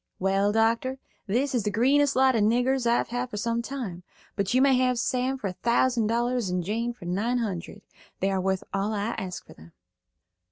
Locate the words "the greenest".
1.61-2.15